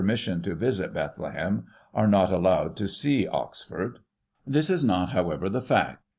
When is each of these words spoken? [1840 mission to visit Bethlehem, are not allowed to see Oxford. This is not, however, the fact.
[1840 0.01 0.33
mission 0.33 0.41
to 0.51 0.59
visit 0.59 0.93
Bethlehem, 0.95 1.63
are 1.93 2.07
not 2.07 2.31
allowed 2.31 2.75
to 2.75 2.87
see 2.87 3.27
Oxford. 3.27 3.99
This 4.47 4.67
is 4.71 4.83
not, 4.83 5.09
however, 5.09 5.47
the 5.47 5.61
fact. 5.61 6.01